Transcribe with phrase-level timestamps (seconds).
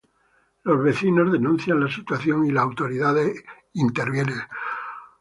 [0.63, 3.35] Los vecinos denuncian la situación y las autoridades
[3.73, 4.41] intervienen.